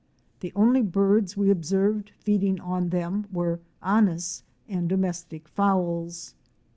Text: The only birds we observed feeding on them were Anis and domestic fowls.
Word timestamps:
The 0.39 0.51
only 0.55 0.81
birds 0.81 1.37
we 1.37 1.51
observed 1.51 2.09
feeding 2.17 2.59
on 2.59 2.89
them 2.89 3.27
were 3.31 3.59
Anis 3.83 4.41
and 4.67 4.89
domestic 4.89 5.47
fowls. 5.47 6.33